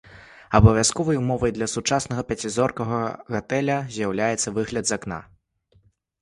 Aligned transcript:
Абавязковай 0.59 1.17
умовай 1.23 1.51
для 1.57 1.67
сучаснага 1.73 2.23
пяцізоркавага 2.29 3.11
гатэля 3.37 3.77
з'яўляецца 3.97 4.55
выгляд 4.57 4.83
з 4.93 4.99
акна. 4.99 5.21